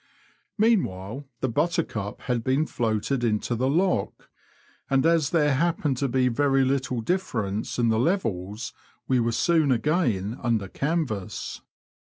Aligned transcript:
Meanwhile 0.57 1.27
the 1.41 1.47
Buttercup 1.47 2.21
had 2.21 2.43
been 2.43 2.65
floated 2.65 3.23
into 3.23 3.53
the 3.55 3.69
lock, 3.69 4.31
and 4.89 5.05
as 5.05 5.29
there 5.29 5.53
happened 5.53 5.97
to 5.97 6.07
be 6.07 6.27
very 6.27 6.65
little 6.65 7.01
difference 7.01 7.77
in 7.77 7.89
the 7.89 7.99
levels, 7.99 8.73
we 9.07 9.19
were 9.19 9.31
soon 9.31 9.71
again 9.71 10.39
under 10.41 10.67
canvas. 10.67 11.61